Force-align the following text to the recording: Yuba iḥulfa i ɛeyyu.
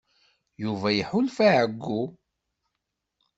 Yuba 0.63 0.87
iḥulfa 1.01 1.45
i 1.45 1.51
ɛeyyu. 1.59 2.01